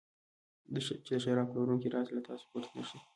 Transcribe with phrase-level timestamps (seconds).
[1.05, 2.97] چې د شراب پلورونکي راز له تاسو پټ نه شي.